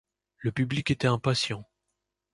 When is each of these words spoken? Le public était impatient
Le 0.39 0.51
public 0.51 0.89
était 0.89 1.05
impatient 1.05 1.63